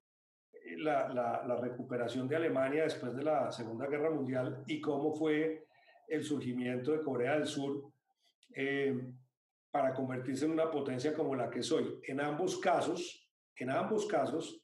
[0.79, 5.67] la, recuperación de Alemania después de la Segunda Guerra Mundial y cómo fue
[6.09, 7.93] el surgimiento de Corea del Sur
[9.71, 12.01] para convertirse en una potencia como la que soy.
[12.07, 14.63] En ambos casos, en ambos casos,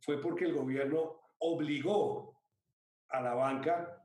[0.00, 2.38] fue porque el gobierno obligó
[3.08, 4.02] a la banca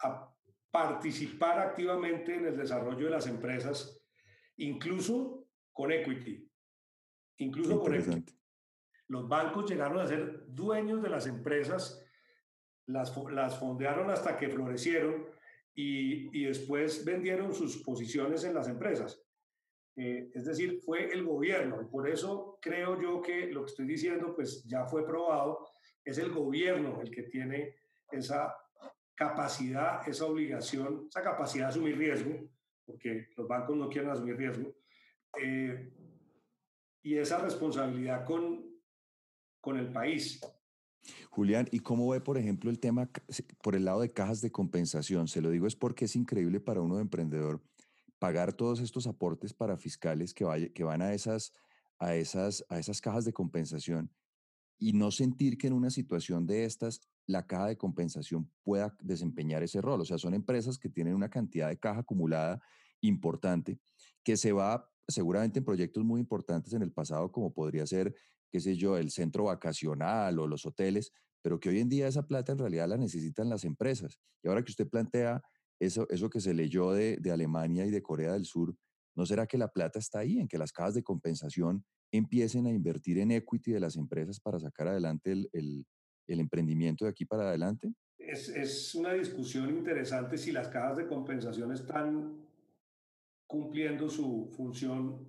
[0.00, 0.34] a
[0.70, 4.00] participar activamente en el desarrollo de las empresas,
[4.56, 6.50] incluso con equity.
[7.38, 8.34] Incluso con equity.
[9.08, 12.04] Los bancos llegaron a ser dueños de las empresas,
[12.86, 15.26] las, las fondearon hasta que florecieron
[15.74, 19.20] y, y después vendieron sus posiciones en las empresas.
[19.96, 21.80] Eh, es decir, fue el gobierno.
[21.80, 25.66] Y por eso creo yo que lo que estoy diciendo, pues ya fue probado
[26.04, 27.76] es el gobierno el que tiene
[28.10, 28.54] esa
[29.14, 32.48] capacidad, esa obligación, esa capacidad de asumir riesgo,
[32.84, 34.74] porque los bancos no quieren asumir riesgo,
[35.40, 35.92] eh,
[37.02, 38.73] y esa responsabilidad con,
[39.64, 40.40] con el país.
[41.30, 43.10] Julián, ¿y cómo ve, por ejemplo, el tema
[43.62, 45.26] por el lado de cajas de compensación?
[45.26, 47.62] Se lo digo es porque es increíble para uno de emprendedor
[48.18, 51.52] pagar todos estos aportes para fiscales que, van a, esas,
[51.98, 54.10] a esas cajas de compensación
[54.78, 59.62] y no sentir que en una situación de estas la caja de compensación pueda desempeñar
[59.62, 60.00] ese rol.
[60.00, 62.62] O sea, son empresas que tienen una cantidad de caja acumulada
[63.00, 63.78] importante
[64.22, 68.14] que se va seguramente en proyectos muy importantes en el pasado, como podría ser,
[68.54, 71.10] qué sé yo, el centro vacacional o los hoteles,
[71.42, 74.20] pero que hoy en día esa plata en realidad la necesitan las empresas.
[74.44, 75.42] Y ahora que usted plantea
[75.80, 78.72] eso, eso que se leyó de, de Alemania y de Corea del Sur,
[79.16, 82.70] ¿no será que la plata está ahí, en que las cajas de compensación empiecen a
[82.70, 87.48] invertir en equity de las empresas para sacar adelante el, el, emprendimiento de aquí para
[87.48, 87.92] adelante?
[88.18, 92.36] Es, es, una discusión interesante si las cajas de compensación están
[93.48, 95.26] cumpliendo su función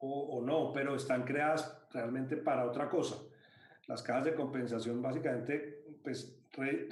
[0.00, 3.16] o, o no, pero están creadas realmente para otra cosa.
[3.86, 6.38] Las cajas de compensación básicamente pues,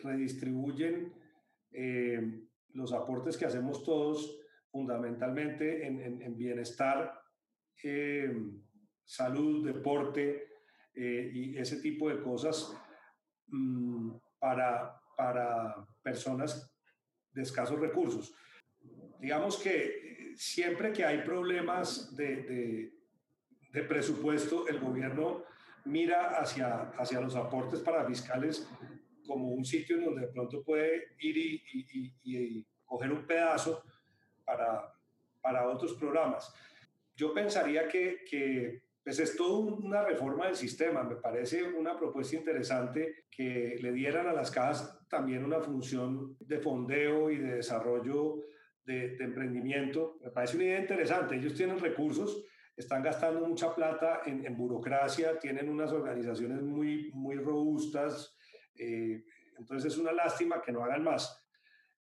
[0.02, 1.12] redistribuyen
[1.72, 4.40] eh, los aportes que hacemos todos
[4.70, 7.20] fundamentalmente en, en, en bienestar
[7.82, 8.32] eh,
[9.04, 10.48] salud, deporte
[10.94, 12.76] eh, y ese tipo de cosas
[13.46, 16.74] mm, para, para personas
[17.32, 18.34] de escasos recursos.
[19.20, 22.97] Digamos que siempre que hay problemas de, de,
[23.82, 25.44] presupuesto, el gobierno
[25.84, 28.68] mira hacia, hacia los aportes para fiscales
[29.26, 33.82] como un sitio en donde de pronto puede ir y, coger un pedazo
[34.46, 34.94] para,
[35.42, 36.50] para otros programas
[37.18, 41.02] yo pensaría que, que pues es toda una reforma del sistema.
[41.02, 46.60] Me parece una propuesta interesante que le dieran a las cajas también una función de
[46.60, 48.44] fondeo y de desarrollo
[48.84, 50.18] de, emprendimiento.
[50.22, 51.34] Me parece una idea interesante.
[51.34, 52.44] Ellos tienen recursos,
[52.78, 58.36] están gastando mucha plata en, en burocracia, tienen unas organizaciones muy, muy robustas.
[58.76, 59.24] Eh,
[59.58, 61.44] entonces es una lástima que no hagan más.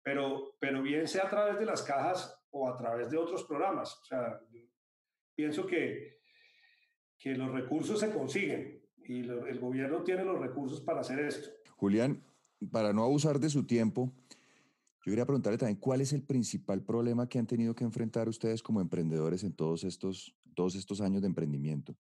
[0.04, 4.00] Pero, pero bien sea a través de las cajas o a través de otros programas.
[4.04, 4.40] O sea,
[5.34, 6.20] pienso que,
[7.18, 11.50] que los recursos se consiguen y el gobierno tiene los recursos para hacer esto.
[11.78, 12.24] Julián,
[12.72, 14.14] para no abusar de su tiempo,
[15.08, 18.62] yo quería preguntarle también cuál es el principal problema que han tenido que enfrentar ustedes
[18.62, 21.96] como emprendedores en todos estos, todos estos años de emprendimiento.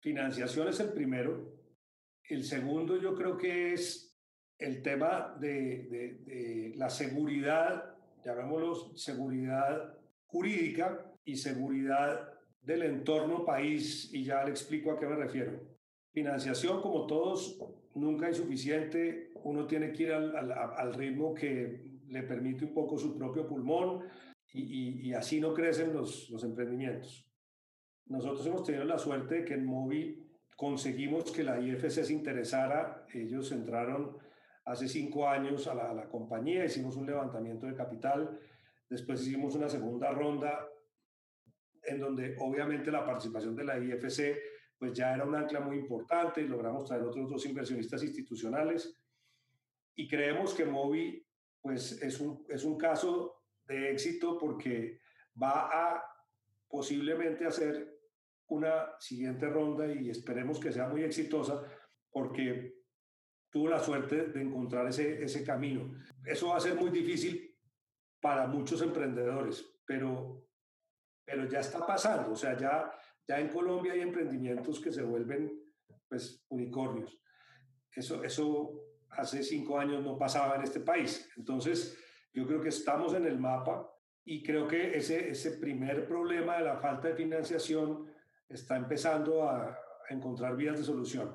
[0.00, 1.32] Financiación es el primero.
[2.28, 4.18] El segundo yo creo que es
[4.58, 12.32] el tema de, de, de la seguridad, llamémoslo seguridad jurídica, y seguridad
[12.62, 15.60] del entorno país, y ya le explico a qué me refiero.
[16.12, 17.58] Financiación, como todos,
[17.94, 19.32] nunca es suficiente.
[19.44, 23.46] Uno tiene que ir al, al, al ritmo que le permite un poco su propio
[23.46, 24.04] pulmón
[24.52, 27.26] y, y, y así no crecen los, los, emprendimientos.
[28.06, 30.26] Nosotros hemos tenido la suerte de que en Movi
[30.56, 33.06] conseguimos que la IFC se interesara.
[33.12, 34.16] Ellos entraron
[34.64, 38.38] hace cinco años a la, a la compañía, hicimos un levantamiento de capital,
[38.88, 40.66] después hicimos una segunda ronda
[41.82, 44.36] en donde obviamente la participación de la IFC
[44.78, 48.94] pues ya era un ancla muy importante y logramos traer otros dos inversionistas institucionales
[49.94, 51.24] y creemos que Movi
[51.62, 55.00] pues es un, es un caso de éxito porque
[55.40, 56.04] va a
[56.68, 57.95] posiblemente hacer
[58.48, 61.62] una siguiente ronda y esperemos que sea muy exitosa
[62.10, 62.76] porque
[63.50, 65.92] tuvo la suerte de encontrar ese, ese camino.
[66.24, 67.56] Eso va a ser muy difícil
[68.20, 70.46] para muchos emprendedores, pero,
[71.24, 72.32] pero ya está pasando.
[72.32, 72.90] O sea, ya,
[73.26, 75.50] ya en Colombia hay emprendimientos que se vuelven
[76.08, 77.20] pues, unicornios.
[77.94, 81.30] Eso, eso hace cinco años no pasaba en este país.
[81.36, 81.98] Entonces,
[82.32, 83.90] yo creo que estamos en el mapa
[84.24, 88.06] y creo que ese, ese primer problema de la falta de financiación
[88.48, 89.78] está empezando a,
[90.08, 91.34] encontrar vías de solución.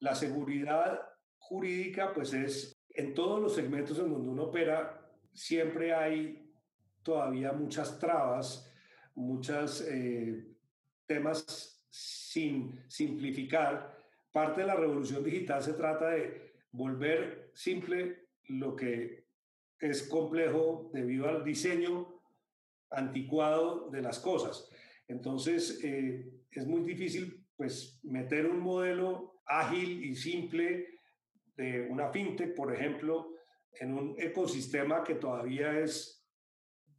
[0.00, 1.00] La seguridad
[1.38, 6.52] jurídica, pues es en todos los segmentos en donde uno opera, siempre hay
[7.02, 8.70] todavía muchas trabas,
[9.14, 10.54] muchos eh,
[11.06, 13.96] temas sin simplificar.
[14.30, 19.24] Parte de la revolución digital se trata de volver simple lo que
[19.78, 22.20] es complejo debido al diseño
[22.90, 24.68] anticuado de las cosas.
[25.08, 30.88] Entonces, eh, es muy difícil pues meter un modelo ágil y simple
[31.56, 33.30] de una fintech, por ejemplo,
[33.80, 36.26] en un ecosistema que todavía es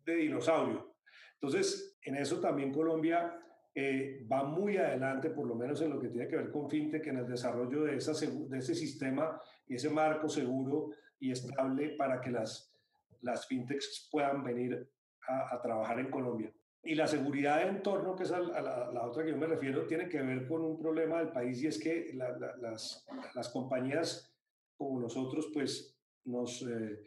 [0.05, 0.95] de dinosaurio.
[1.33, 3.39] Entonces, en eso también Colombia
[3.73, 7.05] eh, va muy adelante, por lo menos en lo que tiene que ver con fintech,
[7.07, 12.73] en el desarrollo de, ese sistema y ese marco seguro y estable para que las,
[13.21, 14.89] las fintechs puedan venir
[15.27, 16.53] a, trabajar en Colombia.
[16.85, 20.21] Y la seguridad de entorno, que es la, otra que yo me refiero, tiene que
[20.21, 24.31] ver con un problema del país y es que las, las, compañías
[24.77, 26.99] como nosotros, pues nos, eh,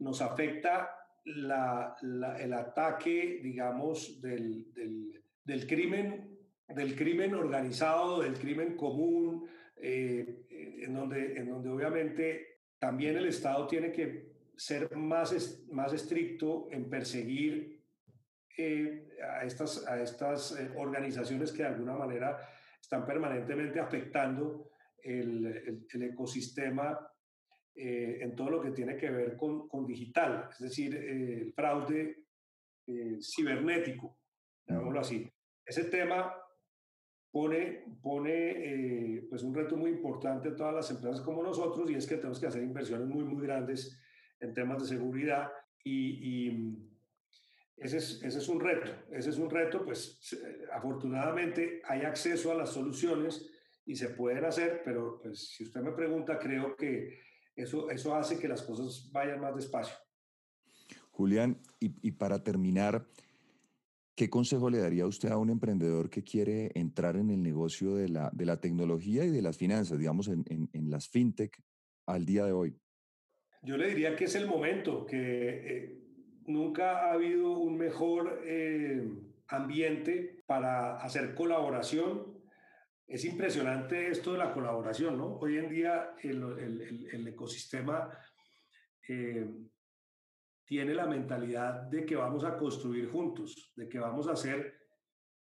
[0.00, 0.90] nos afecta
[1.24, 6.38] el ataque, digamos, del, del, del, crimen,
[6.68, 13.66] del crimen organizado, del crimen común, eh, en, donde, en donde obviamente también el Estado
[13.66, 17.77] tiene que ser más, más estricto en perseguir
[18.60, 22.36] eh, a estas, a estas eh, organizaciones que de alguna manera
[22.80, 26.98] están permanentemente afectando el, el, ecosistema
[27.76, 32.24] eh, en todo lo que tiene que ver con, con digital, es decir, el fraude
[33.22, 34.18] cibernético,
[34.66, 35.30] digámoslo así.
[35.64, 36.34] Ese tema
[37.30, 42.08] pone, pone pues un reto muy importante a todas las empresas como nosotros y es
[42.08, 43.96] que tenemos que hacer inversiones muy, muy grandes
[44.40, 45.48] en temas de seguridad
[45.84, 46.97] y, y
[47.80, 48.90] ese, es, ese es, un reto.
[49.10, 50.20] Ese es un reto, pues
[50.72, 53.48] afortunadamente hay acceso a las soluciones
[53.84, 57.20] y se pueden hacer, pero pues si usted me pregunta, creo que
[57.56, 59.96] eso, eso hace que las cosas vayan más despacio.
[61.10, 63.06] Julián, y, y para terminar,
[64.18, 68.08] ¿Qué consejo le daría usted a un emprendedor que quiere entrar en el negocio de
[68.08, 71.56] la, de la tecnología y de las finanzas, digamos, en, en, en, las fintech
[72.04, 72.76] al día de hoy?
[73.62, 76.07] Yo le diría que es el momento, que eh,
[76.48, 79.06] nunca ha habido un mejor eh,
[79.48, 82.38] ambiente para hacer colaboración.
[83.06, 85.36] Es impresionante esto de la colaboración, ¿no?
[85.36, 88.10] Hoy en día el, el, ecosistema
[89.08, 89.46] eh,
[90.64, 94.78] tiene la mentalidad de que vamos a construir juntos, de que vamos a ser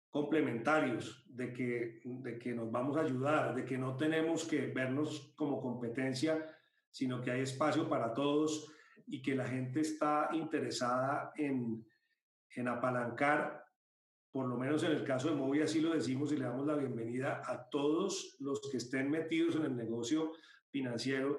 [0.10, 5.34] complementarios, de que, de que nos vamos a ayudar, de que no tenemos que vernos
[5.36, 6.46] como competencia,
[6.90, 8.72] sino que hay espacio para todos
[9.12, 11.86] y que la gente está interesada en,
[12.56, 13.66] en apalancar,
[14.32, 16.78] por lo menos en el caso de Movi, así lo decimos y le damos la
[16.78, 20.32] bienvenida a todos los que estén metidos en el negocio
[20.70, 21.38] financiero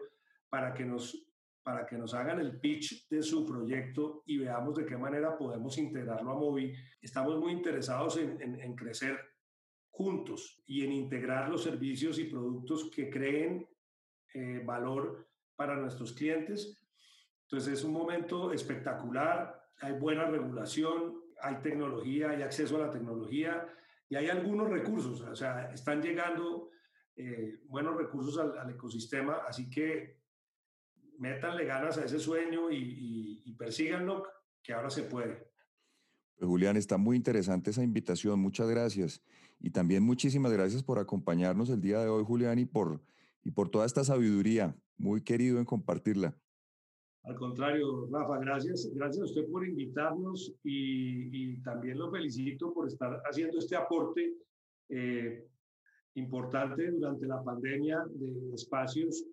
[0.51, 1.27] para que nos
[1.63, 5.79] para que nos hagan el pitch de su proyecto y veamos de qué manera podemos
[5.79, 6.75] integrarlo a Movi.
[7.01, 9.17] Estamos muy interesados en, en, en crecer
[9.89, 13.69] juntos y en integrar los servicios y productos que creen
[14.35, 16.82] eh, valor para nuestros clientes.
[17.53, 23.69] Entonces es un momento espectacular, hay buena regulación, hay tecnología, hay acceso a la tecnología
[24.09, 26.71] y hay algunos recursos, o sea, están llegando
[27.15, 30.23] eh, buenos recursos al, ecosistema, así que
[31.19, 34.27] métanle ganas a ese sueño y, y, persíganlo,
[34.63, 35.47] que ahora se puede.
[36.37, 39.23] Pues Julián, está muy interesante esa invitación, muchas gracias.
[39.61, 43.03] Y también muchísimas gracias por acompañarnos el día de hoy, Julián, y por,
[43.45, 46.35] y por toda esta sabiduría muy querido en compartirla.
[47.25, 48.91] Al contrario, Rafa, gracias.
[48.95, 54.35] Gracias a usted por invitarnos y, también lo felicito por estar haciendo este aporte
[54.89, 55.45] eh,
[56.15, 59.25] importante durante la pandemia de espacios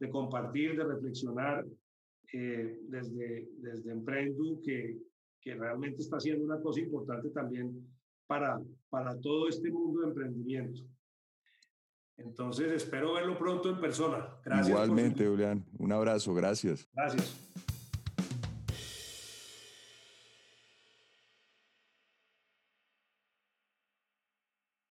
[0.00, 1.66] de compartir, de reflexionar
[2.32, 4.96] eh, desde, desde Emprendu, que,
[5.40, 7.86] que realmente está haciendo una cosa importante también
[8.26, 10.82] para, para todo este mundo de emprendimiento.
[12.18, 14.26] Entonces espero verlo pronto en persona.
[14.44, 14.68] Gracias.
[14.68, 15.64] Igualmente, Julián.
[15.78, 16.86] Un abrazo, gracias.
[16.94, 17.36] Gracias.